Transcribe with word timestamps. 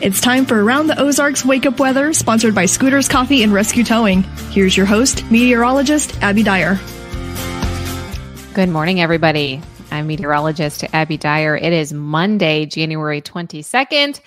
It's 0.00 0.20
time 0.20 0.46
for 0.46 0.62
Around 0.62 0.86
the 0.86 1.00
Ozarks 1.00 1.44
Wake 1.44 1.66
Up 1.66 1.80
Weather, 1.80 2.12
sponsored 2.12 2.54
by 2.54 2.66
Scooter's 2.66 3.08
Coffee 3.08 3.42
and 3.42 3.52
Rescue 3.52 3.82
Towing. 3.82 4.22
Here's 4.52 4.76
your 4.76 4.86
host, 4.86 5.28
meteorologist 5.28 6.16
Abby 6.22 6.44
Dyer. 6.44 6.78
Good 8.54 8.68
morning, 8.68 9.00
everybody. 9.00 9.60
I'm 9.90 10.06
meteorologist 10.06 10.84
Abby 10.94 11.16
Dyer. 11.16 11.56
It 11.56 11.72
is 11.72 11.92
Monday, 11.92 12.64
January 12.64 13.20
22nd. 13.20 14.20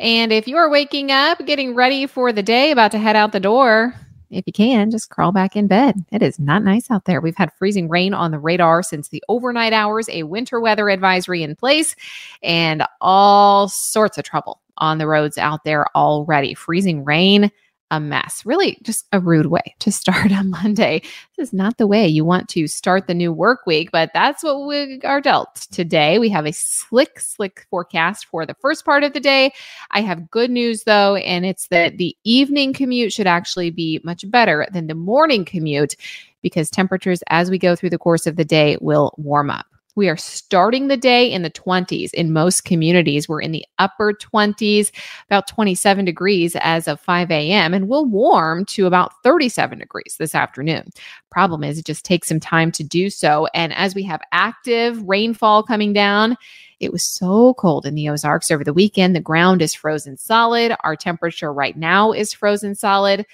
And 0.00 0.32
if 0.32 0.48
you 0.48 0.56
are 0.56 0.70
waking 0.70 1.12
up, 1.12 1.44
getting 1.44 1.74
ready 1.74 2.06
for 2.06 2.32
the 2.32 2.42
day, 2.42 2.70
about 2.70 2.92
to 2.92 2.98
head 2.98 3.14
out 3.14 3.32
the 3.32 3.38
door, 3.38 3.94
if 4.30 4.46
you 4.46 4.52
can, 4.54 4.90
just 4.90 5.10
crawl 5.10 5.32
back 5.32 5.56
in 5.56 5.66
bed. 5.66 6.06
It 6.10 6.22
is 6.22 6.38
not 6.38 6.64
nice 6.64 6.90
out 6.90 7.04
there. 7.04 7.20
We've 7.20 7.36
had 7.36 7.52
freezing 7.52 7.90
rain 7.90 8.14
on 8.14 8.30
the 8.30 8.38
radar 8.38 8.82
since 8.82 9.08
the 9.08 9.22
overnight 9.28 9.74
hours, 9.74 10.08
a 10.08 10.22
winter 10.22 10.58
weather 10.58 10.88
advisory 10.88 11.42
in 11.42 11.54
place, 11.54 11.96
and 12.42 12.82
all 13.02 13.68
sorts 13.68 14.16
of 14.16 14.24
trouble 14.24 14.60
on 14.78 14.98
the 14.98 15.06
roads 15.06 15.38
out 15.38 15.64
there 15.64 15.86
already. 15.96 16.54
Freezing 16.54 17.04
rain, 17.04 17.50
a 17.90 18.00
mess. 18.00 18.44
Really, 18.44 18.78
just 18.82 19.06
a 19.12 19.20
rude 19.20 19.46
way 19.46 19.74
to 19.80 19.92
start 19.92 20.30
a 20.30 20.44
Monday. 20.44 21.00
This 21.36 21.48
is 21.48 21.52
not 21.52 21.78
the 21.78 21.86
way 21.86 22.06
you 22.06 22.24
want 22.24 22.48
to 22.50 22.66
start 22.66 23.06
the 23.06 23.14
new 23.14 23.32
work 23.32 23.66
week, 23.66 23.90
but 23.92 24.10
that's 24.12 24.42
what 24.42 24.66
we 24.66 25.00
are 25.04 25.20
dealt 25.20 25.54
today. 25.70 26.18
We 26.18 26.28
have 26.30 26.46
a 26.46 26.52
slick, 26.52 27.20
slick 27.20 27.66
forecast 27.70 28.26
for 28.26 28.44
the 28.44 28.54
first 28.54 28.84
part 28.84 29.04
of 29.04 29.12
the 29.12 29.20
day. 29.20 29.52
I 29.90 30.00
have 30.00 30.30
good 30.30 30.50
news 30.50 30.84
though, 30.84 31.16
and 31.16 31.46
it's 31.46 31.68
that 31.68 31.98
the 31.98 32.16
evening 32.24 32.72
commute 32.72 33.12
should 33.12 33.26
actually 33.26 33.70
be 33.70 34.00
much 34.04 34.28
better 34.30 34.66
than 34.72 34.86
the 34.86 34.94
morning 34.94 35.44
commute 35.44 35.96
because 36.42 36.70
temperatures 36.70 37.22
as 37.28 37.50
we 37.50 37.58
go 37.58 37.74
through 37.74 37.90
the 37.90 37.98
course 37.98 38.26
of 38.26 38.36
the 38.36 38.44
day 38.44 38.76
will 38.80 39.12
warm 39.16 39.50
up. 39.50 39.66
We 39.98 40.08
are 40.08 40.16
starting 40.16 40.86
the 40.86 40.96
day 40.96 41.28
in 41.28 41.42
the 41.42 41.50
20s 41.50 42.14
in 42.14 42.32
most 42.32 42.64
communities. 42.64 43.28
We're 43.28 43.40
in 43.40 43.50
the 43.50 43.64
upper 43.80 44.12
20s, 44.12 44.92
about 45.26 45.48
27 45.48 46.04
degrees 46.04 46.54
as 46.60 46.86
of 46.86 47.00
5 47.00 47.32
a.m., 47.32 47.74
and 47.74 47.88
we'll 47.88 48.06
warm 48.06 48.64
to 48.66 48.86
about 48.86 49.20
37 49.24 49.80
degrees 49.80 50.14
this 50.16 50.36
afternoon. 50.36 50.90
Problem 51.32 51.64
is, 51.64 51.80
it 51.80 51.84
just 51.84 52.04
takes 52.04 52.28
some 52.28 52.38
time 52.38 52.70
to 52.72 52.84
do 52.84 53.10
so. 53.10 53.48
And 53.54 53.74
as 53.74 53.96
we 53.96 54.04
have 54.04 54.20
active 54.30 55.02
rainfall 55.02 55.64
coming 55.64 55.92
down, 55.94 56.36
it 56.78 56.92
was 56.92 57.02
so 57.02 57.54
cold 57.54 57.84
in 57.84 57.96
the 57.96 58.08
Ozarks 58.08 58.52
over 58.52 58.62
the 58.62 58.72
weekend. 58.72 59.16
The 59.16 59.20
ground 59.20 59.62
is 59.62 59.74
frozen 59.74 60.16
solid. 60.16 60.76
Our 60.84 60.94
temperature 60.94 61.52
right 61.52 61.76
now 61.76 62.12
is 62.12 62.32
frozen 62.32 62.76
solid. 62.76 63.26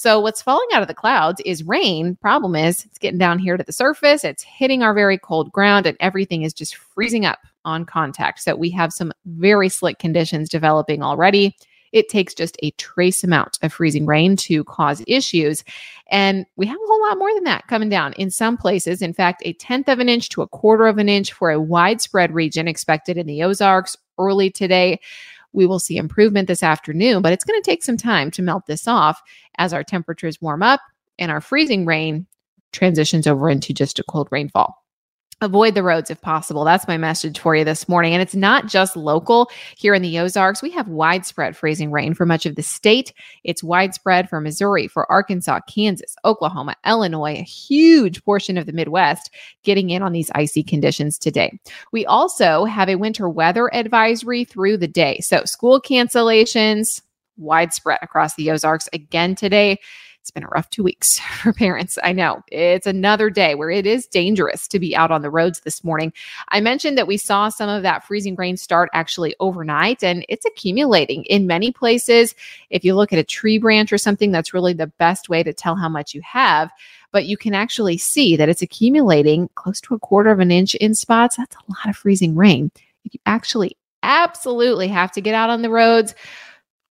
So 0.00 0.18
what's 0.18 0.40
falling 0.40 0.66
out 0.72 0.80
of 0.80 0.88
the 0.88 0.94
clouds 0.94 1.42
is 1.44 1.62
rain. 1.62 2.16
Problem 2.22 2.56
is, 2.56 2.86
it's 2.86 2.96
getting 2.96 3.18
down 3.18 3.38
here 3.38 3.58
to 3.58 3.62
the 3.62 3.70
surface. 3.70 4.24
It's 4.24 4.42
hitting 4.42 4.82
our 4.82 4.94
very 4.94 5.18
cold 5.18 5.52
ground, 5.52 5.84
and 5.84 5.94
everything 6.00 6.40
is 6.40 6.54
just 6.54 6.74
freezing 6.74 7.26
up 7.26 7.40
on 7.66 7.84
contact. 7.84 8.40
So 8.40 8.56
we 8.56 8.70
have 8.70 8.94
some 8.94 9.12
very 9.26 9.68
slick 9.68 9.98
conditions 9.98 10.48
developing 10.48 11.02
already. 11.02 11.54
It 11.92 12.08
takes 12.08 12.32
just 12.32 12.56
a 12.62 12.70
trace 12.78 13.22
amount 13.22 13.58
of 13.60 13.74
freezing 13.74 14.06
rain 14.06 14.36
to 14.36 14.64
cause 14.64 15.04
issues. 15.06 15.64
And 16.10 16.46
we 16.56 16.64
have 16.64 16.78
a 16.82 16.86
whole 16.86 17.02
lot 17.02 17.18
more 17.18 17.34
than 17.34 17.44
that 17.44 17.66
coming 17.66 17.90
down 17.90 18.14
in 18.14 18.30
some 18.30 18.56
places. 18.56 19.02
In 19.02 19.12
fact, 19.12 19.42
a 19.44 19.52
tenth 19.52 19.90
of 19.90 19.98
an 19.98 20.08
inch 20.08 20.30
to 20.30 20.40
a 20.40 20.48
quarter 20.48 20.86
of 20.86 20.96
an 20.96 21.10
inch 21.10 21.30
for 21.30 21.50
a 21.50 21.60
widespread 21.60 22.32
region 22.32 22.66
expected 22.66 23.18
in 23.18 23.26
the 23.26 23.42
Ozarks 23.42 23.98
early 24.18 24.48
today. 24.48 24.98
We 25.52 25.66
will 25.66 25.78
see 25.78 25.96
improvement 25.96 26.48
this 26.48 26.62
afternoon, 26.62 27.22
but 27.22 27.32
it's 27.32 27.44
going 27.44 27.60
to 27.60 27.70
take 27.70 27.82
some 27.82 27.96
time 27.96 28.30
to 28.32 28.42
melt 28.42 28.66
this 28.66 28.86
off 28.86 29.20
as 29.58 29.72
our 29.72 29.84
temperatures 29.84 30.40
warm 30.40 30.62
up 30.62 30.80
and 31.18 31.30
our 31.30 31.40
freezing 31.40 31.86
rain 31.86 32.26
transitions 32.72 33.26
over 33.26 33.50
into 33.50 33.74
just 33.74 33.98
a 33.98 34.04
cold 34.04 34.28
rainfall 34.30 34.79
avoid 35.40 35.74
the 35.74 35.82
roads 35.82 36.10
if 36.10 36.20
possible. 36.20 36.64
That's 36.64 36.86
my 36.86 36.98
message 36.98 37.38
for 37.38 37.56
you 37.56 37.64
this 37.64 37.88
morning. 37.88 38.12
And 38.12 38.20
it's 38.20 38.34
not 38.34 38.66
just 38.66 38.96
local 38.96 39.50
here 39.76 39.94
in 39.94 40.02
the 40.02 40.18
Ozarks. 40.18 40.62
We 40.62 40.70
have 40.72 40.88
widespread 40.88 41.56
freezing 41.56 41.90
rain 41.90 42.14
for 42.14 42.26
much 42.26 42.44
of 42.44 42.56
the 42.56 42.62
state. 42.62 43.12
It's 43.44 43.62
widespread 43.62 44.28
for 44.28 44.40
Missouri, 44.40 44.86
for 44.86 45.10
Arkansas, 45.10 45.60
Kansas, 45.68 46.14
Oklahoma, 46.24 46.76
Illinois, 46.86 47.36
a 47.38 47.42
huge 47.42 48.22
portion 48.24 48.58
of 48.58 48.66
the 48.66 48.72
Midwest 48.72 49.30
getting 49.62 49.90
in 49.90 50.02
on 50.02 50.12
these 50.12 50.30
icy 50.34 50.62
conditions 50.62 51.18
today. 51.18 51.58
We 51.92 52.04
also 52.04 52.64
have 52.64 52.88
a 52.88 52.96
winter 52.96 53.28
weather 53.28 53.72
advisory 53.74 54.44
through 54.44 54.76
the 54.76 54.88
day. 54.88 55.20
So 55.20 55.44
school 55.44 55.80
cancellations 55.80 57.00
widespread 57.38 57.98
across 58.02 58.34
the 58.34 58.50
Ozarks 58.50 58.88
again 58.92 59.34
today. 59.34 59.78
It's 60.30 60.34
been 60.36 60.44
a 60.44 60.48
rough 60.54 60.70
two 60.70 60.84
weeks 60.84 61.18
for 61.42 61.52
parents. 61.52 61.98
I 62.04 62.12
know 62.12 62.44
it's 62.52 62.86
another 62.86 63.30
day 63.30 63.56
where 63.56 63.68
it 63.68 63.84
is 63.84 64.06
dangerous 64.06 64.68
to 64.68 64.78
be 64.78 64.94
out 64.94 65.10
on 65.10 65.22
the 65.22 65.30
roads 65.30 65.58
this 65.60 65.82
morning. 65.82 66.12
I 66.50 66.60
mentioned 66.60 66.96
that 66.98 67.08
we 67.08 67.16
saw 67.16 67.48
some 67.48 67.68
of 67.68 67.82
that 67.82 68.04
freezing 68.04 68.36
rain 68.36 68.56
start 68.56 68.90
actually 68.92 69.34
overnight 69.40 70.04
and 70.04 70.24
it's 70.28 70.46
accumulating 70.46 71.24
in 71.24 71.48
many 71.48 71.72
places. 71.72 72.36
If 72.70 72.84
you 72.84 72.94
look 72.94 73.12
at 73.12 73.18
a 73.18 73.24
tree 73.24 73.58
branch 73.58 73.92
or 73.92 73.98
something, 73.98 74.30
that's 74.30 74.54
really 74.54 74.72
the 74.72 74.86
best 74.86 75.28
way 75.28 75.42
to 75.42 75.52
tell 75.52 75.74
how 75.74 75.88
much 75.88 76.14
you 76.14 76.20
have 76.22 76.70
but 77.12 77.26
you 77.26 77.36
can 77.36 77.54
actually 77.54 77.98
see 77.98 78.36
that 78.36 78.48
it's 78.48 78.62
accumulating 78.62 79.50
close 79.56 79.80
to 79.80 79.96
a 79.96 79.98
quarter 79.98 80.30
of 80.30 80.38
an 80.38 80.52
inch 80.52 80.76
in 80.76 80.94
spots. 80.94 81.36
That's 81.36 81.56
a 81.56 81.70
lot 81.70 81.88
of 81.88 81.96
freezing 81.96 82.36
rain. 82.36 82.70
You 83.02 83.18
actually 83.26 83.76
absolutely 84.04 84.86
have 84.86 85.10
to 85.10 85.20
get 85.20 85.34
out 85.34 85.50
on 85.50 85.62
the 85.62 85.70
roads 85.70 86.14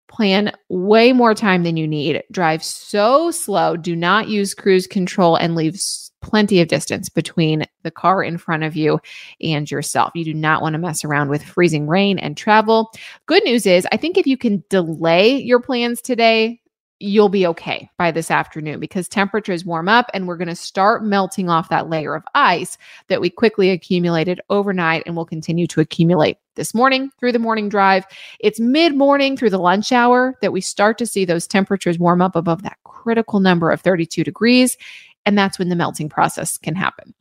plan 0.09 0.51
way 0.67 1.13
more 1.13 1.33
time 1.33 1.63
than 1.63 1.77
you 1.77 1.87
need. 1.87 2.21
Drive 2.31 2.63
so 2.63 3.31
slow. 3.31 3.77
Do 3.77 3.95
not 3.95 4.27
use 4.27 4.53
cruise 4.53 4.87
control 4.87 5.35
and 5.37 5.55
leave 5.55 5.79
plenty 6.21 6.59
of 6.59 6.67
distance 6.67 7.07
between 7.07 7.63
the 7.83 7.91
car 7.91 8.23
in 8.23 8.37
front 8.37 8.63
of 8.63 8.75
you 8.75 8.99
and 9.41 9.69
yourself. 9.71 10.11
You 10.15 10.25
do 10.25 10.33
not 10.33 10.61
want 10.61 10.73
to 10.73 10.79
mess 10.79 11.05
around 11.05 11.29
with 11.29 11.43
freezing 11.43 11.87
rain 11.87 12.19
and 12.19 12.35
travel. 12.35 12.91
Good 13.25 13.43
news 13.45 13.65
is, 13.65 13.87
I 13.91 13.97
think 13.97 14.17
if 14.17 14.27
you 14.27 14.35
can 14.35 14.63
delay 14.69 15.37
your 15.37 15.61
plans 15.61 16.01
today, 16.01 16.59
you'll 16.99 17.29
be 17.29 17.47
okay 17.47 17.89
by 17.97 18.11
this 18.11 18.29
afternoon 18.29 18.79
because 18.79 19.07
temperatures 19.07 19.63
warm 19.63 19.87
up 19.87 20.09
and 20.13 20.27
we're 20.27 20.35
going 20.35 20.49
to 20.49 20.55
start 20.55 21.05
melting 21.05 21.49
off 21.49 21.69
that 21.69 21.89
layer 21.89 22.13
of 22.13 22.25
ice 22.35 22.77
that 23.07 23.21
we 23.21 23.29
quickly 23.29 23.69
accumulated 23.69 24.41
overnight 24.49 25.03
and 25.05 25.15
will 25.15 25.25
continue 25.25 25.65
to 25.67 25.79
accumulate 25.79 26.37
this 26.59 26.75
morning 26.75 27.09
through 27.19 27.31
the 27.31 27.39
morning 27.39 27.69
drive. 27.69 28.05
It's 28.39 28.59
mid 28.59 28.95
morning 28.95 29.37
through 29.37 29.49
the 29.49 29.57
lunch 29.57 29.91
hour 29.91 30.35
that 30.41 30.51
we 30.51 30.59
start 30.61 30.97
to 30.97 31.05
see 31.05 31.23
those 31.23 31.47
temperatures 31.47 31.97
warm 31.97 32.21
up 32.21 32.35
above 32.35 32.63
that 32.63 32.77
critical 32.83 33.39
number 33.39 33.71
of 33.71 33.81
32 33.81 34.23
degrees. 34.25 34.77
And 35.25 35.37
that's 35.37 35.57
when 35.57 35.69
the 35.69 35.75
melting 35.75 36.09
process 36.09 36.57
can 36.57 36.75
happen. 36.75 37.15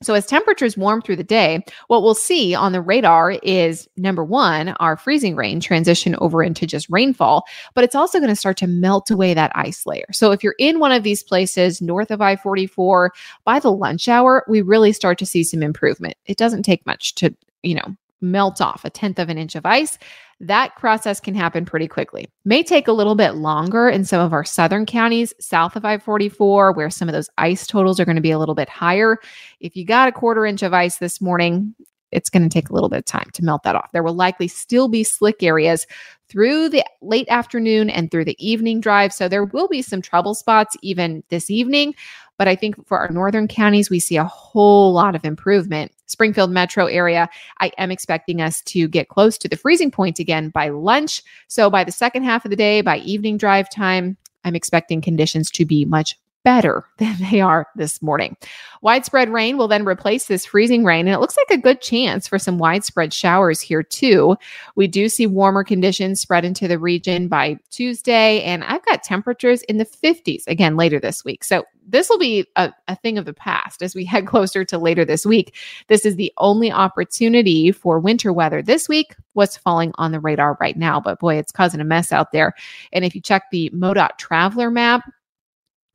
So, 0.00 0.14
as 0.14 0.26
temperatures 0.26 0.76
warm 0.76 1.02
through 1.02 1.16
the 1.16 1.24
day, 1.24 1.64
what 1.88 2.04
we'll 2.04 2.14
see 2.14 2.54
on 2.54 2.70
the 2.70 2.80
radar 2.80 3.32
is 3.42 3.88
number 3.96 4.22
one, 4.22 4.68
our 4.78 4.96
freezing 4.96 5.34
rain 5.34 5.58
transition 5.58 6.14
over 6.20 6.40
into 6.40 6.68
just 6.68 6.88
rainfall, 6.88 7.42
but 7.74 7.82
it's 7.82 7.96
also 7.96 8.20
going 8.20 8.28
to 8.28 8.36
start 8.36 8.58
to 8.58 8.68
melt 8.68 9.10
away 9.10 9.34
that 9.34 9.50
ice 9.56 9.86
layer. 9.86 10.06
So, 10.12 10.30
if 10.30 10.44
you're 10.44 10.54
in 10.60 10.78
one 10.78 10.92
of 10.92 11.02
these 11.02 11.24
places 11.24 11.82
north 11.82 12.12
of 12.12 12.20
I 12.20 12.36
44 12.36 13.12
by 13.44 13.58
the 13.58 13.72
lunch 13.72 14.06
hour, 14.06 14.44
we 14.46 14.62
really 14.62 14.92
start 14.92 15.18
to 15.18 15.26
see 15.26 15.42
some 15.42 15.64
improvement. 15.64 16.14
It 16.26 16.36
doesn't 16.36 16.62
take 16.62 16.86
much 16.86 17.16
to, 17.16 17.34
you 17.64 17.74
know, 17.74 17.96
melt 18.20 18.60
off 18.60 18.84
a 18.84 18.90
tenth 18.90 19.18
of 19.18 19.28
an 19.28 19.38
inch 19.38 19.54
of 19.54 19.66
ice 19.66 19.98
that 20.40 20.76
process 20.76 21.18
can 21.18 21.34
happen 21.34 21.64
pretty 21.64 21.88
quickly. 21.88 22.28
May 22.44 22.62
take 22.62 22.86
a 22.86 22.92
little 22.92 23.16
bit 23.16 23.32
longer 23.32 23.88
in 23.88 24.04
some 24.04 24.20
of 24.20 24.32
our 24.32 24.44
southern 24.44 24.86
counties 24.86 25.34
south 25.40 25.74
of 25.74 25.84
I 25.84 25.98
44, 25.98 26.72
where 26.72 26.90
some 26.90 27.08
of 27.08 27.12
those 27.12 27.28
ice 27.38 27.66
totals 27.66 27.98
are 27.98 28.04
going 28.04 28.16
to 28.16 28.22
be 28.22 28.30
a 28.30 28.38
little 28.38 28.54
bit 28.54 28.68
higher. 28.68 29.18
If 29.60 29.76
you 29.76 29.84
got 29.84 30.08
a 30.08 30.12
quarter 30.12 30.46
inch 30.46 30.62
of 30.62 30.72
ice 30.72 30.98
this 30.98 31.20
morning, 31.20 31.74
it's 32.12 32.30
going 32.30 32.42
to 32.42 32.48
take 32.48 32.70
a 32.70 32.72
little 32.72 32.88
bit 32.88 33.00
of 33.00 33.04
time 33.04 33.28
to 33.32 33.44
melt 33.44 33.64
that 33.64 33.74
off. 33.74 33.90
There 33.92 34.02
will 34.02 34.14
likely 34.14 34.48
still 34.48 34.88
be 34.88 35.04
slick 35.04 35.42
areas 35.42 35.86
through 36.28 36.68
the 36.68 36.84
late 37.02 37.28
afternoon 37.28 37.90
and 37.90 38.10
through 38.10 38.24
the 38.24 38.36
evening 38.38 38.80
drive. 38.80 39.12
So 39.12 39.28
there 39.28 39.44
will 39.44 39.68
be 39.68 39.82
some 39.82 40.00
trouble 40.00 40.34
spots 40.34 40.76
even 40.82 41.22
this 41.30 41.50
evening. 41.50 41.94
But 42.38 42.48
I 42.48 42.56
think 42.56 42.86
for 42.86 42.98
our 42.98 43.10
northern 43.10 43.48
counties, 43.48 43.90
we 43.90 44.00
see 44.00 44.16
a 44.16 44.24
whole 44.24 44.92
lot 44.92 45.14
of 45.14 45.24
improvement. 45.24 45.92
Springfield 46.06 46.50
metro 46.50 46.86
area, 46.86 47.28
I 47.60 47.72
am 47.76 47.90
expecting 47.90 48.40
us 48.40 48.62
to 48.62 48.88
get 48.88 49.08
close 49.08 49.36
to 49.38 49.48
the 49.48 49.56
freezing 49.56 49.90
point 49.90 50.18
again 50.18 50.48
by 50.48 50.70
lunch. 50.70 51.22
So 51.48 51.68
by 51.68 51.84
the 51.84 51.92
second 51.92 52.22
half 52.22 52.44
of 52.44 52.50
the 52.50 52.56
day, 52.56 52.80
by 52.80 52.98
evening 52.98 53.36
drive 53.36 53.68
time, 53.68 54.16
I'm 54.44 54.54
expecting 54.54 55.02
conditions 55.02 55.50
to 55.50 55.66
be 55.66 55.84
much 55.84 56.16
better 56.48 56.82
than 56.96 57.14
they 57.30 57.42
are 57.42 57.66
this 57.76 58.00
morning. 58.00 58.34
Widespread 58.80 59.28
rain 59.28 59.58
will 59.58 59.68
then 59.68 59.84
replace 59.84 60.26
this 60.26 60.46
freezing 60.46 60.82
rain, 60.82 61.06
and 61.06 61.14
it 61.14 61.18
looks 61.18 61.36
like 61.36 61.58
a 61.58 61.60
good 61.60 61.82
chance 61.82 62.26
for 62.26 62.38
some 62.38 62.56
widespread 62.56 63.12
showers 63.12 63.60
here, 63.60 63.82
too. 63.82 64.34
We 64.74 64.86
do 64.86 65.10
see 65.10 65.26
warmer 65.26 65.62
conditions 65.62 66.22
spread 66.22 66.46
into 66.46 66.66
the 66.66 66.78
region 66.78 67.28
by 67.28 67.58
Tuesday, 67.70 68.40
and 68.44 68.64
I've 68.64 68.84
got 68.86 69.02
temperatures 69.02 69.60
in 69.64 69.76
the 69.76 69.84
50s 69.84 70.46
again 70.46 70.78
later 70.78 70.98
this 70.98 71.22
week. 71.22 71.44
So 71.44 71.64
this 71.86 72.08
will 72.08 72.18
be 72.18 72.46
a, 72.56 72.72
a 72.86 72.96
thing 72.96 73.18
of 73.18 73.26
the 73.26 73.34
past 73.34 73.82
as 73.82 73.94
we 73.94 74.04
head 74.06 74.26
closer 74.26 74.64
to 74.64 74.78
later 74.78 75.04
this 75.04 75.26
week. 75.26 75.54
This 75.88 76.06
is 76.06 76.16
the 76.16 76.32
only 76.38 76.72
opportunity 76.72 77.72
for 77.72 77.98
winter 77.98 78.32
weather 78.32 78.62
this 78.62 78.88
week. 78.88 79.14
What's 79.34 79.56
falling 79.56 79.92
on 79.96 80.12
the 80.12 80.20
radar 80.20 80.56
right 80.60 80.76
now? 80.76 80.98
But 80.98 81.18
boy, 81.18 81.36
it's 81.36 81.52
causing 81.52 81.80
a 81.80 81.84
mess 81.84 82.10
out 82.10 82.32
there. 82.32 82.54
And 82.92 83.04
if 83.04 83.14
you 83.14 83.20
check 83.20 83.44
the 83.50 83.70
MoDOT 83.74 84.16
traveler 84.18 84.70
map, 84.70 85.02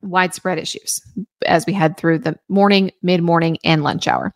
widespread 0.03 0.59
issues 0.59 1.01
as 1.45 1.65
we 1.65 1.73
head 1.73 1.97
through 1.97 2.19
the 2.19 2.37
morning, 2.49 2.91
mid 3.01 3.21
morning, 3.21 3.57
and 3.63 3.83
lunch 3.83 4.07
hour. 4.07 4.33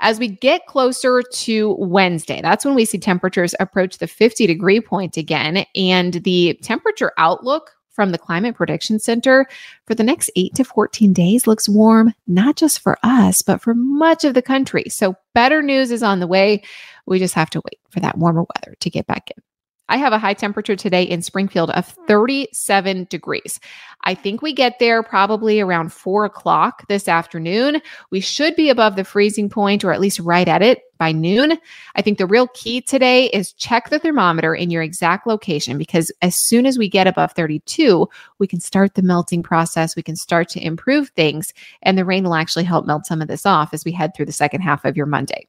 As 0.00 0.18
we 0.18 0.28
get 0.28 0.66
closer 0.66 1.22
to 1.22 1.76
Wednesday, 1.78 2.40
that's 2.42 2.64
when 2.64 2.74
we 2.74 2.84
see 2.84 2.98
temperatures 2.98 3.54
approach 3.60 3.98
the 3.98 4.08
50 4.08 4.46
degree 4.46 4.80
point 4.80 5.16
again. 5.16 5.64
And 5.76 6.14
the 6.14 6.58
temperature 6.62 7.12
outlook 7.18 7.70
from 7.92 8.10
the 8.10 8.18
Climate 8.18 8.56
Prediction 8.56 8.98
Center 8.98 9.46
for 9.86 9.94
the 9.94 10.02
next 10.02 10.30
8 10.34 10.54
to 10.54 10.64
14 10.64 11.12
days 11.12 11.46
looks 11.46 11.68
warm, 11.68 12.14
not 12.26 12.56
just 12.56 12.80
for 12.80 12.98
us, 13.02 13.42
but 13.42 13.60
for 13.60 13.74
much 13.74 14.24
of 14.24 14.34
the 14.34 14.42
country. 14.42 14.84
So, 14.88 15.14
better 15.34 15.62
news 15.62 15.90
is 15.90 16.02
on 16.02 16.18
the 16.20 16.26
way. 16.26 16.62
We 17.06 17.18
just 17.18 17.34
have 17.34 17.50
to 17.50 17.60
wait 17.64 17.78
for 17.90 18.00
that 18.00 18.18
warmer 18.18 18.42
weather 18.42 18.76
to 18.80 18.90
get 18.90 19.06
back 19.06 19.30
in. 19.36 19.42
I 19.92 19.98
have 19.98 20.14
a 20.14 20.18
high 20.18 20.32
temperature 20.32 20.74
today 20.74 21.02
in 21.02 21.20
Springfield 21.20 21.68
of 21.72 21.84
37 21.84 23.08
degrees. 23.10 23.60
I 24.04 24.14
think 24.14 24.40
we 24.40 24.54
get 24.54 24.78
there 24.78 25.02
probably 25.02 25.60
around 25.60 25.92
four 25.92 26.24
o'clock 26.24 26.88
this 26.88 27.08
afternoon. 27.08 27.82
We 28.10 28.20
should 28.20 28.56
be 28.56 28.70
above 28.70 28.96
the 28.96 29.04
freezing 29.04 29.50
point 29.50 29.84
or 29.84 29.92
at 29.92 30.00
least 30.00 30.18
right 30.20 30.48
at 30.48 30.62
it 30.62 30.80
by 31.02 31.10
noon. 31.10 31.58
I 31.96 32.02
think 32.02 32.18
the 32.18 32.28
real 32.28 32.46
key 32.54 32.80
today 32.80 33.26
is 33.30 33.52
check 33.54 33.90
the 33.90 33.98
thermometer 33.98 34.54
in 34.54 34.70
your 34.70 34.82
exact 34.82 35.26
location 35.26 35.76
because 35.76 36.12
as 36.22 36.36
soon 36.36 36.64
as 36.64 36.78
we 36.78 36.88
get 36.88 37.08
above 37.08 37.32
32, 37.32 38.08
we 38.38 38.46
can 38.46 38.60
start 38.60 38.94
the 38.94 39.02
melting 39.02 39.42
process. 39.42 39.96
We 39.96 40.04
can 40.04 40.14
start 40.14 40.48
to 40.50 40.64
improve 40.64 41.08
things, 41.08 41.52
and 41.82 41.98
the 41.98 42.04
rain 42.04 42.22
will 42.22 42.36
actually 42.36 42.62
help 42.62 42.86
melt 42.86 43.04
some 43.04 43.20
of 43.20 43.26
this 43.26 43.44
off 43.44 43.74
as 43.74 43.84
we 43.84 43.90
head 43.90 44.14
through 44.14 44.26
the 44.26 44.32
second 44.32 44.60
half 44.60 44.84
of 44.84 44.96
your 44.96 45.06
Monday. 45.06 45.48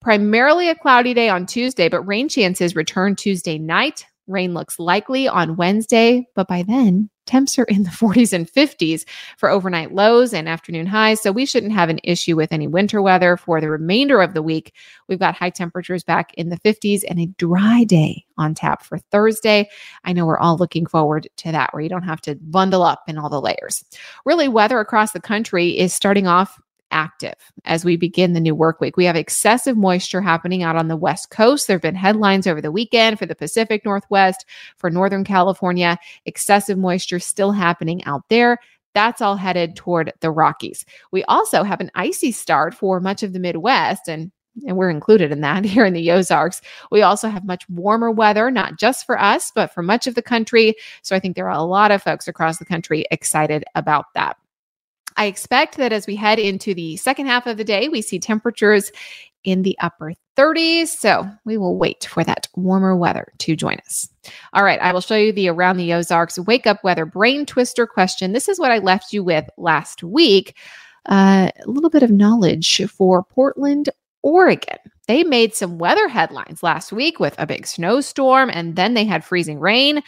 Primarily 0.00 0.68
a 0.68 0.76
cloudy 0.76 1.14
day 1.14 1.28
on 1.28 1.46
Tuesday, 1.46 1.88
but 1.88 2.02
rain 2.02 2.28
chances 2.28 2.76
return 2.76 3.16
Tuesday 3.16 3.58
night. 3.58 4.06
Rain 4.32 4.54
looks 4.54 4.78
likely 4.78 5.28
on 5.28 5.56
Wednesday, 5.56 6.26
but 6.34 6.48
by 6.48 6.62
then, 6.62 7.10
temps 7.26 7.58
are 7.58 7.64
in 7.64 7.84
the 7.84 7.90
40s 8.02 8.32
and 8.32 8.50
50s 8.50 9.04
for 9.36 9.48
overnight 9.48 9.92
lows 9.92 10.34
and 10.34 10.48
afternoon 10.48 10.86
highs. 10.86 11.20
So 11.20 11.32
we 11.32 11.46
shouldn't 11.46 11.72
have 11.72 11.88
an 11.88 12.00
issue 12.02 12.36
with 12.36 12.52
any 12.52 12.66
winter 12.66 13.00
weather 13.00 13.36
for 13.36 13.60
the 13.60 13.70
remainder 13.70 14.20
of 14.20 14.34
the 14.34 14.42
week. 14.42 14.74
We've 15.08 15.18
got 15.18 15.34
high 15.34 15.50
temperatures 15.50 16.04
back 16.04 16.34
in 16.34 16.48
the 16.48 16.58
50s 16.60 17.04
and 17.08 17.20
a 17.20 17.26
dry 17.26 17.84
day 17.84 18.24
on 18.38 18.54
tap 18.54 18.82
for 18.82 18.98
Thursday. 18.98 19.68
I 20.04 20.12
know 20.12 20.26
we're 20.26 20.38
all 20.38 20.56
looking 20.56 20.86
forward 20.86 21.28
to 21.38 21.52
that, 21.52 21.72
where 21.72 21.82
you 21.82 21.88
don't 21.88 22.02
have 22.02 22.20
to 22.22 22.34
bundle 22.36 22.82
up 22.82 23.02
in 23.06 23.18
all 23.18 23.30
the 23.30 23.40
layers. 23.40 23.84
Really, 24.24 24.48
weather 24.48 24.80
across 24.80 25.12
the 25.12 25.20
country 25.20 25.78
is 25.78 25.94
starting 25.94 26.26
off 26.26 26.60
active 26.92 27.34
as 27.64 27.84
we 27.84 27.96
begin 27.96 28.32
the 28.32 28.40
new 28.40 28.54
work 28.54 28.80
week. 28.80 28.96
We 28.96 29.06
have 29.06 29.16
excessive 29.16 29.76
moisture 29.76 30.20
happening 30.20 30.62
out 30.62 30.76
on 30.76 30.88
the 30.88 30.96
West 30.96 31.30
Coast. 31.30 31.66
There 31.66 31.76
have 31.76 31.82
been 31.82 31.94
headlines 31.94 32.46
over 32.46 32.60
the 32.60 32.70
weekend 32.70 33.18
for 33.18 33.26
the 33.26 33.34
Pacific 33.34 33.84
Northwest, 33.84 34.44
for 34.76 34.90
Northern 34.90 35.24
California, 35.24 35.98
excessive 36.26 36.78
moisture 36.78 37.18
still 37.18 37.52
happening 37.52 38.04
out 38.04 38.22
there. 38.28 38.58
That's 38.94 39.22
all 39.22 39.36
headed 39.36 39.74
toward 39.74 40.12
the 40.20 40.30
Rockies. 40.30 40.84
We 41.10 41.24
also 41.24 41.62
have 41.62 41.80
an 41.80 41.90
icy 41.94 42.30
start 42.30 42.74
for 42.74 43.00
much 43.00 43.22
of 43.22 43.32
the 43.32 43.40
Midwest 43.40 44.08
and 44.08 44.30
and 44.66 44.76
we're 44.76 44.90
included 44.90 45.32
in 45.32 45.40
that 45.40 45.64
here 45.64 45.84
in 45.84 45.94
the 45.94 46.10
Ozarks. 46.10 46.60
We 46.90 47.02
also 47.02 47.28
have 47.28 47.44
much 47.44 47.68
warmer 47.68 48.10
weather, 48.10 48.50
not 48.50 48.78
just 48.78 49.06
for 49.06 49.18
us, 49.18 49.50
but 49.54 49.72
for 49.72 49.82
much 49.82 50.06
of 50.06 50.14
the 50.14 50.22
country. 50.22 50.74
So 51.02 51.16
I 51.16 51.20
think 51.20 51.36
there 51.36 51.48
are 51.48 51.58
a 51.58 51.62
lot 51.62 51.90
of 51.90 52.02
folks 52.02 52.28
across 52.28 52.58
the 52.58 52.64
country 52.64 53.06
excited 53.10 53.64
about 53.74 54.06
that. 54.14 54.36
I 55.16 55.26
expect 55.26 55.76
that 55.76 55.92
as 55.92 56.06
we 56.06 56.16
head 56.16 56.38
into 56.38 56.74
the 56.74 56.96
second 56.96 57.26
half 57.26 57.46
of 57.46 57.56
the 57.56 57.64
day, 57.64 57.88
we 57.88 58.02
see 58.02 58.18
temperatures 58.18 58.90
in 59.44 59.62
the 59.62 59.76
upper 59.80 60.14
30s. 60.36 60.88
So 60.88 61.28
we 61.44 61.56
will 61.58 61.76
wait 61.76 62.04
for 62.04 62.22
that 62.24 62.48
warmer 62.54 62.96
weather 62.96 63.32
to 63.38 63.56
join 63.56 63.76
us. 63.86 64.08
All 64.52 64.64
right, 64.64 64.80
I 64.80 64.92
will 64.92 65.00
show 65.00 65.16
you 65.16 65.32
the 65.32 65.48
Around 65.48 65.78
the 65.78 65.92
Ozarks 65.92 66.38
Wake 66.38 66.66
Up 66.66 66.82
Weather 66.84 67.04
Brain 67.04 67.44
Twister 67.44 67.86
question. 67.86 68.32
This 68.32 68.48
is 68.48 68.58
what 68.58 68.70
I 68.70 68.78
left 68.78 69.12
you 69.12 69.24
with 69.24 69.46
last 69.56 70.02
week 70.02 70.56
uh, 71.06 71.50
a 71.64 71.70
little 71.70 71.90
bit 71.90 72.02
of 72.02 72.10
knowledge 72.10 72.84
for 72.90 73.24
Portland, 73.24 73.90
Oregon. 74.22 74.78
They 75.08 75.24
made 75.24 75.54
some 75.54 75.78
weather 75.78 76.08
headlines 76.08 76.62
last 76.62 76.92
week 76.92 77.18
with 77.18 77.34
a 77.38 77.46
big 77.46 77.66
snowstorm, 77.66 78.50
and 78.50 78.76
then 78.76 78.94
they 78.94 79.04
had 79.04 79.24
freezing 79.24 79.58
rain. 79.58 80.02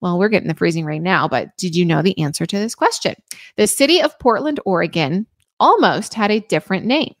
Well, 0.00 0.18
we're 0.18 0.28
getting 0.28 0.48
the 0.48 0.54
freezing 0.54 0.84
rain 0.84 1.02
now, 1.02 1.26
but 1.26 1.56
did 1.56 1.74
you 1.74 1.84
know 1.84 2.02
the 2.02 2.18
answer 2.20 2.46
to 2.46 2.58
this 2.58 2.74
question? 2.74 3.14
The 3.56 3.66
city 3.66 4.00
of 4.00 4.18
Portland, 4.18 4.60
Oregon 4.64 5.26
almost 5.58 6.14
had 6.14 6.30
a 6.30 6.40
different 6.40 6.86
name. 6.86 7.14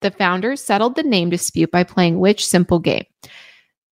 The 0.00 0.12
founders 0.12 0.62
settled 0.62 0.94
the 0.94 1.02
name 1.02 1.30
dispute 1.30 1.72
by 1.72 1.82
playing 1.82 2.20
which 2.20 2.46
simple 2.46 2.78
game? 2.78 3.04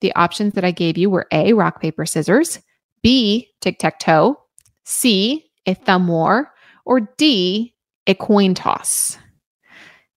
The 0.02 0.14
options 0.16 0.54
that 0.54 0.66
I 0.66 0.72
gave 0.72 0.98
you 0.98 1.10
were 1.10 1.28
A, 1.32 1.54
rock, 1.54 1.82
paper, 1.82 2.06
scissors, 2.06 2.60
B, 3.02 3.50
tic 3.62 3.80
tac 3.80 4.00
toe, 4.00 4.40
C, 4.84 5.50
a 5.66 5.74
thumb 5.74 6.08
war, 6.08 6.52
or 6.86 7.10
D, 7.18 7.74
a 8.06 8.14
coin 8.14 8.54
toss. 8.54 9.18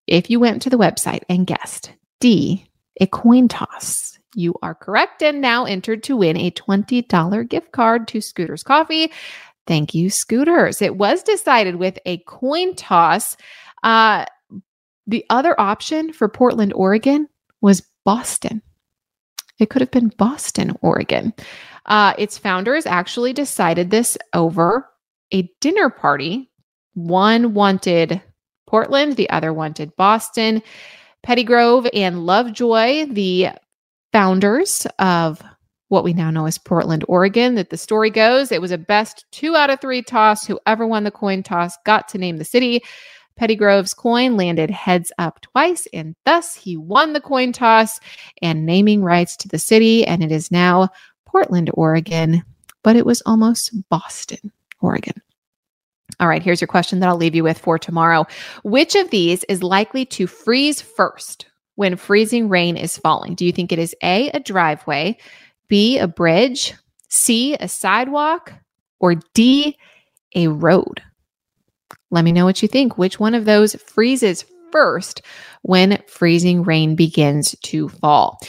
If 0.06 0.28
you 0.28 0.40
went 0.40 0.62
to 0.62 0.70
the 0.70 0.78
website 0.78 1.22
and 1.28 1.46
guessed 1.46 1.92
D, 2.20 2.66
a 3.00 3.06
coin 3.06 3.48
toss, 3.48 4.17
you 4.34 4.54
are 4.62 4.74
correct 4.74 5.22
and 5.22 5.40
now 5.40 5.64
entered 5.64 6.02
to 6.04 6.16
win 6.16 6.36
a 6.36 6.50
$20 6.50 7.48
gift 7.48 7.72
card 7.72 8.08
to 8.08 8.20
Scooter's 8.20 8.62
Coffee. 8.62 9.10
Thank 9.66 9.94
you, 9.94 10.10
Scooter's. 10.10 10.80
It 10.80 10.96
was 10.96 11.22
decided 11.22 11.76
with 11.76 11.98
a 12.06 12.18
coin 12.18 12.74
toss. 12.74 13.36
Uh, 13.82 14.24
the 15.06 15.24
other 15.30 15.58
option 15.60 16.12
for 16.12 16.28
Portland, 16.28 16.72
Oregon 16.74 17.28
was 17.60 17.82
Boston. 18.04 18.62
It 19.58 19.70
could 19.70 19.82
have 19.82 19.90
been 19.90 20.12
Boston, 20.16 20.76
Oregon. 20.82 21.32
Uh, 21.86 22.14
its 22.18 22.38
founders 22.38 22.86
actually 22.86 23.32
decided 23.32 23.90
this 23.90 24.16
over 24.34 24.88
a 25.32 25.50
dinner 25.60 25.90
party. 25.90 26.50
One 26.94 27.54
wanted 27.54 28.22
Portland, 28.66 29.16
the 29.16 29.30
other 29.30 29.52
wanted 29.52 29.96
Boston. 29.96 30.62
Pettygrove 31.26 31.88
and 31.92 32.24
Lovejoy, 32.24 33.06
the 33.06 33.48
founders 34.12 34.86
of 34.98 35.42
what 35.88 36.04
we 36.04 36.12
now 36.12 36.30
know 36.30 36.46
as 36.46 36.58
Portland, 36.58 37.04
Oregon. 37.08 37.54
That 37.54 37.70
the 37.70 37.76
story 37.76 38.10
goes, 38.10 38.52
it 38.52 38.60
was 38.60 38.70
a 38.70 38.78
best 38.78 39.24
two 39.32 39.56
out 39.56 39.70
of 39.70 39.80
three 39.80 40.02
toss. 40.02 40.46
Whoever 40.46 40.86
won 40.86 41.04
the 41.04 41.10
coin 41.10 41.42
toss 41.42 41.76
got 41.84 42.08
to 42.08 42.18
name 42.18 42.36
the 42.36 42.44
city. 42.44 42.82
Pettygrove's 43.36 43.94
coin 43.94 44.36
landed 44.36 44.68
heads 44.68 45.12
up 45.18 45.40
twice, 45.40 45.86
and 45.92 46.16
thus 46.26 46.56
he 46.56 46.76
won 46.76 47.12
the 47.12 47.20
coin 47.20 47.52
toss 47.52 48.00
and 48.42 48.66
naming 48.66 49.02
rights 49.02 49.36
to 49.36 49.48
the 49.48 49.58
city. 49.58 50.04
And 50.04 50.24
it 50.24 50.32
is 50.32 50.50
now 50.50 50.88
Portland, 51.24 51.70
Oregon, 51.74 52.42
but 52.82 52.96
it 52.96 53.06
was 53.06 53.22
almost 53.26 53.72
Boston, 53.88 54.52
Oregon. 54.80 55.14
All 56.20 56.26
right, 56.26 56.42
here's 56.42 56.60
your 56.60 56.68
question 56.68 56.98
that 56.98 57.08
I'll 57.08 57.16
leave 57.16 57.36
you 57.36 57.44
with 57.44 57.58
for 57.58 57.78
tomorrow. 57.78 58.26
Which 58.64 58.96
of 58.96 59.10
these 59.10 59.44
is 59.44 59.62
likely 59.62 60.04
to 60.06 60.26
freeze 60.26 60.82
first 60.82 61.46
when 61.78 61.94
freezing 61.94 62.48
rain 62.48 62.76
is 62.76 62.98
falling? 62.98 63.36
Do 63.36 63.46
you 63.46 63.52
think 63.52 63.70
it 63.70 63.78
is 63.78 63.94
A, 64.02 64.30
a 64.30 64.40
driveway, 64.40 65.16
B, 65.68 65.96
a 65.96 66.08
bridge, 66.08 66.74
C, 67.08 67.54
a 67.54 67.68
sidewalk, 67.68 68.52
or 68.98 69.14
D, 69.32 69.78
a 70.34 70.48
road? 70.48 71.00
Let 72.10 72.24
me 72.24 72.32
know 72.32 72.44
what 72.44 72.62
you 72.62 72.66
think. 72.66 72.98
Which 72.98 73.20
one 73.20 73.32
of 73.32 73.44
those 73.44 73.76
freezes 73.76 74.44
first 74.72 75.22
when 75.62 76.02
freezing 76.08 76.64
rain 76.64 76.96
begins 76.96 77.54
to 77.62 77.88
fall? 77.88 78.40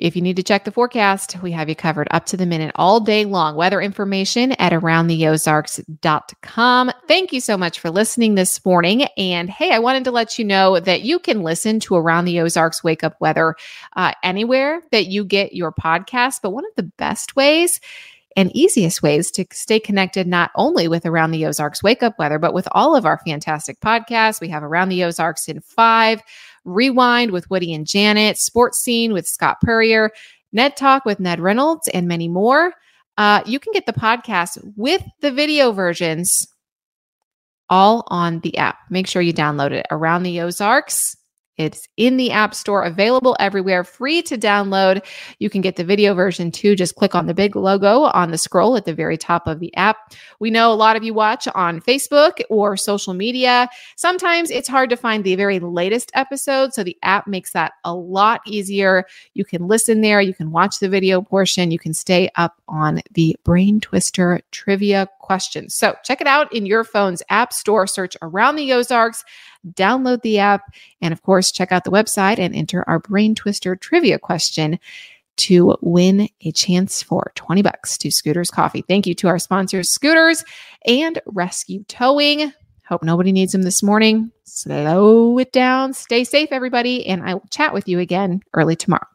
If 0.00 0.16
you 0.16 0.22
need 0.22 0.36
to 0.36 0.42
check 0.42 0.64
the 0.64 0.72
forecast, 0.72 1.36
we 1.42 1.52
have 1.52 1.68
you 1.68 1.76
covered 1.76 2.08
up 2.10 2.24
to 2.26 2.36
the 2.38 2.46
minute 2.46 2.72
all 2.74 3.00
day 3.00 3.26
long. 3.26 3.54
Weather 3.54 3.82
information 3.82 4.52
at 4.52 4.72
aroundtheozarks.com. 4.72 6.92
Thank 7.06 7.34
you 7.34 7.40
so 7.40 7.58
much 7.58 7.78
for 7.78 7.90
listening 7.90 8.34
this 8.34 8.64
morning. 8.64 9.02
And 9.18 9.50
hey, 9.50 9.72
I 9.72 9.78
wanted 9.78 10.04
to 10.04 10.10
let 10.10 10.38
you 10.38 10.46
know 10.46 10.80
that 10.80 11.02
you 11.02 11.18
can 11.18 11.42
listen 11.42 11.80
to 11.80 11.96
Around 11.96 12.24
the 12.24 12.40
Ozarks 12.40 12.82
Wake 12.82 13.04
Up 13.04 13.20
Weather 13.20 13.56
uh, 13.94 14.12
anywhere 14.22 14.80
that 14.90 15.08
you 15.08 15.22
get 15.22 15.52
your 15.52 15.70
podcast. 15.70 16.36
But 16.42 16.48
one 16.50 16.64
of 16.64 16.72
the 16.76 16.84
best 16.84 17.36
ways 17.36 17.78
and 18.36 18.54
easiest 18.54 19.02
ways 19.02 19.30
to 19.32 19.44
stay 19.52 19.80
connected 19.80 20.26
not 20.26 20.50
only 20.54 20.88
with 20.88 21.04
Around 21.04 21.32
the 21.32 21.46
Ozarks 21.46 21.82
Wake 21.82 22.02
Up 22.02 22.18
Weather, 22.18 22.38
but 22.38 22.54
with 22.54 22.68
all 22.72 22.96
of 22.96 23.04
our 23.04 23.18
fantastic 23.18 23.80
podcasts. 23.80 24.40
We 24.40 24.48
have 24.48 24.62
Around 24.62 24.88
the 24.88 25.04
Ozarks 25.04 25.48
in 25.48 25.60
five. 25.60 26.22
Rewind 26.64 27.30
with 27.30 27.48
Woody 27.50 27.72
and 27.74 27.86
Janet, 27.86 28.36
Sports 28.36 28.80
Scene 28.80 29.12
with 29.12 29.26
Scott 29.26 29.58
Puryear, 29.64 30.10
Ned 30.52 30.76
Talk 30.76 31.04
with 31.04 31.20
Ned 31.20 31.40
Reynolds, 31.40 31.88
and 31.88 32.08
many 32.08 32.28
more. 32.28 32.72
Uh, 33.16 33.42
you 33.46 33.58
can 33.58 33.72
get 33.72 33.86
the 33.86 33.92
podcast 33.92 34.58
with 34.76 35.02
the 35.20 35.30
video 35.30 35.72
versions 35.72 36.46
all 37.68 38.04
on 38.08 38.40
the 38.40 38.56
app. 38.58 38.78
Make 38.90 39.06
sure 39.06 39.22
you 39.22 39.32
download 39.32 39.70
it 39.72 39.86
around 39.90 40.22
the 40.22 40.40
Ozarks. 40.40 41.16
It's 41.60 41.86
in 41.98 42.16
the 42.16 42.30
App 42.30 42.54
Store, 42.54 42.84
available 42.84 43.36
everywhere, 43.38 43.84
free 43.84 44.22
to 44.22 44.38
download. 44.38 45.04
You 45.40 45.50
can 45.50 45.60
get 45.60 45.76
the 45.76 45.84
video 45.84 46.14
version 46.14 46.50
too. 46.50 46.74
Just 46.74 46.94
click 46.94 47.14
on 47.14 47.26
the 47.26 47.34
big 47.34 47.54
logo 47.54 48.04
on 48.04 48.30
the 48.30 48.38
scroll 48.38 48.76
at 48.76 48.86
the 48.86 48.94
very 48.94 49.18
top 49.18 49.46
of 49.46 49.60
the 49.60 49.74
app. 49.76 50.14
We 50.38 50.50
know 50.50 50.72
a 50.72 50.74
lot 50.74 50.96
of 50.96 51.04
you 51.04 51.12
watch 51.12 51.46
on 51.54 51.82
Facebook 51.82 52.40
or 52.48 52.78
social 52.78 53.12
media. 53.12 53.68
Sometimes 53.96 54.50
it's 54.50 54.68
hard 54.68 54.88
to 54.88 54.96
find 54.96 55.22
the 55.22 55.36
very 55.36 55.60
latest 55.60 56.10
episode, 56.14 56.72
so 56.72 56.82
the 56.82 56.96
app 57.02 57.26
makes 57.26 57.52
that 57.52 57.72
a 57.84 57.94
lot 57.94 58.40
easier. 58.46 59.04
You 59.34 59.44
can 59.44 59.68
listen 59.68 60.00
there, 60.00 60.22
you 60.22 60.32
can 60.32 60.52
watch 60.52 60.78
the 60.78 60.88
video 60.88 61.20
portion, 61.20 61.70
you 61.70 61.78
can 61.78 61.92
stay 61.92 62.30
up 62.36 62.56
on 62.68 63.02
the 63.12 63.36
Brain 63.44 63.80
Twister 63.80 64.40
trivia 64.50 65.10
questions. 65.30 65.76
So 65.76 65.94
check 66.02 66.20
it 66.20 66.26
out 66.26 66.52
in 66.52 66.66
your 66.66 66.82
phone's 66.82 67.22
app 67.28 67.52
store, 67.52 67.86
search 67.86 68.16
around 68.20 68.56
the 68.56 68.72
Ozarks, 68.72 69.22
download 69.74 70.22
the 70.22 70.40
app, 70.40 70.62
and 71.00 71.12
of 71.12 71.22
course, 71.22 71.52
check 71.52 71.70
out 71.70 71.84
the 71.84 71.92
website 71.92 72.40
and 72.40 72.52
enter 72.52 72.82
our 72.88 72.98
brain 72.98 73.36
twister 73.36 73.76
trivia 73.76 74.18
question 74.18 74.80
to 75.36 75.76
win 75.82 76.28
a 76.40 76.50
chance 76.50 77.00
for 77.00 77.30
20 77.36 77.62
bucks 77.62 77.96
to 77.98 78.10
Scooter's 78.10 78.50
Coffee. 78.50 78.82
Thank 78.82 79.06
you 79.06 79.14
to 79.14 79.28
our 79.28 79.38
sponsors, 79.38 79.88
Scooter's 79.88 80.44
and 80.84 81.20
Rescue 81.26 81.84
Towing. 81.84 82.52
Hope 82.88 83.04
nobody 83.04 83.30
needs 83.30 83.52
them 83.52 83.62
this 83.62 83.84
morning. 83.84 84.32
Slow 84.42 85.38
it 85.38 85.52
down. 85.52 85.92
Stay 85.92 86.24
safe, 86.24 86.48
everybody. 86.50 87.06
And 87.06 87.22
I 87.22 87.34
will 87.34 87.46
chat 87.50 87.72
with 87.72 87.86
you 87.86 88.00
again 88.00 88.40
early 88.52 88.74
tomorrow. 88.74 89.06